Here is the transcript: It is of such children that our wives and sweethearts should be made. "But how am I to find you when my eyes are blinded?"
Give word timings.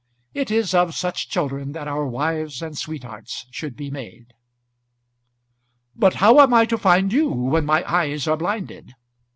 It 0.33 0.49
is 0.49 0.73
of 0.73 0.95
such 0.95 1.29
children 1.29 1.73
that 1.73 1.87
our 1.87 2.07
wives 2.07 2.63
and 2.63 2.75
sweethearts 2.75 3.45
should 3.51 3.75
be 3.75 3.91
made. 3.91 4.33
"But 5.95 6.15
how 6.15 6.39
am 6.39 6.55
I 6.55 6.65
to 6.65 6.77
find 6.79 7.13
you 7.13 7.29
when 7.29 7.67
my 7.67 7.83
eyes 7.85 8.27
are 8.27 8.35
blinded?" 8.37 8.95